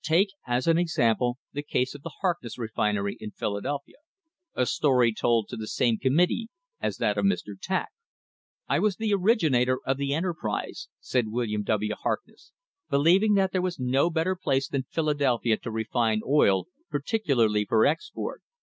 [0.00, 3.96] Take as an example the case of the Harkness refinery in Philadelphia,
[4.54, 6.48] a story told to the same committee
[6.80, 7.52] as that of Mr.
[7.60, 7.90] Tack:
[8.66, 11.94] "I was the originator of the enterprise," said William W.
[11.94, 12.52] Harkness,
[12.88, 18.40] "believing that there was no better place than Philadelphia to refine oil, particularly for export.